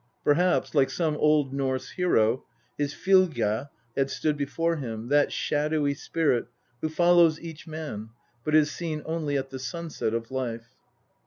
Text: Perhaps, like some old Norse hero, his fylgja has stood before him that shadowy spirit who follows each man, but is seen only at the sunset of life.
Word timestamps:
Perhaps, 0.23 0.73
like 0.73 0.89
some 0.89 1.15
old 1.17 1.53
Norse 1.53 1.91
hero, 1.91 2.43
his 2.75 2.91
fylgja 2.91 3.69
has 3.95 4.11
stood 4.11 4.35
before 4.35 4.77
him 4.77 5.09
that 5.09 5.31
shadowy 5.31 5.93
spirit 5.93 6.47
who 6.81 6.89
follows 6.89 7.39
each 7.39 7.67
man, 7.67 8.09
but 8.43 8.55
is 8.55 8.71
seen 8.71 9.03
only 9.05 9.37
at 9.37 9.51
the 9.51 9.59
sunset 9.59 10.15
of 10.15 10.31
life. 10.31 10.69